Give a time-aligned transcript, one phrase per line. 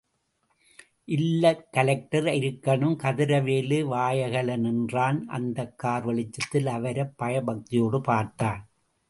[1.05, 2.95] இல்ல கலெக்டர் இருக்கணும்...
[2.95, 5.25] கதிர்வேலு வாயகல நின்றான்...
[5.27, 8.67] அந்தக் கார் வெளிச்சத்தில் அவரைப் பயபக்தியோடு பார்த்தான்.